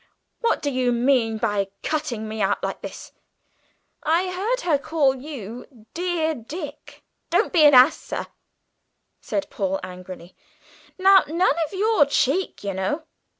What 0.39 0.63
do 0.63 0.71
you 0.71 0.91
mean 0.91 1.37
by 1.37 1.67
cutting 1.83 2.27
me 2.27 2.41
out 2.41 2.63
like 2.63 2.81
this? 2.81 3.11
I 4.01 4.31
heard 4.31 4.61
her 4.61 4.79
call 4.79 5.15
you 5.15 5.85
'dear 5.93 6.33
Dick.'" 6.33 7.03
"Don't 7.29 7.53
be 7.53 7.65
an 7.65 7.75
ass, 7.75 7.99
sir!" 8.01 8.25
said 9.19 9.51
Paul 9.51 9.79
angrily. 9.83 10.35
"Now, 10.97 11.23
none 11.27 11.53
of 11.67 11.73
your 11.73 12.07
cheek, 12.07 12.63
you 12.63 12.73
know!" 12.73 13.03